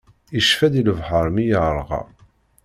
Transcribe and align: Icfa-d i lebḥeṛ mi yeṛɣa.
Icfa-d 0.39 0.73
i 0.79 0.81
lebḥeṛ 0.87 1.27
mi 1.35 1.43
yeṛɣa. 1.49 2.01